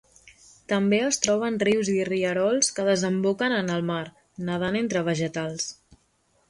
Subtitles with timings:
[0.71, 4.03] També es troba en rius i rierols que desemboquen en el mar,
[4.51, 5.71] nedant entre vegetals.